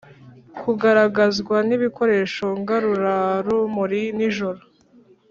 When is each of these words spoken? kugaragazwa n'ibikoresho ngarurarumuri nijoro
kugaragazwa 0.61 1.57
n'ibikoresho 1.67 2.45
ngarurarumuri 2.61 4.01
nijoro 4.17 4.61